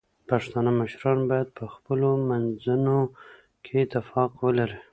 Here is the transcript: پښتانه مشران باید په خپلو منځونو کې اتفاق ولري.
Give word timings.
پښتانه 0.29 0.71
مشران 0.79 1.19
باید 1.31 1.49
په 1.57 1.65
خپلو 1.73 2.09
منځونو 2.29 2.97
کې 3.65 3.73
اتفاق 3.85 4.31
ولري. 4.45 4.79